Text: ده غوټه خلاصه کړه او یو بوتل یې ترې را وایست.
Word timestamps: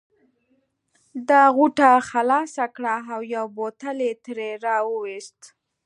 ده 1.27 1.41
غوټه 1.55 1.91
خلاصه 2.09 2.65
کړه 2.75 2.95
او 3.13 3.19
یو 3.35 3.45
بوتل 3.57 3.97
یې 4.07 4.13
ترې 4.23 4.51
را 4.65 4.77
وایست. 4.89 5.39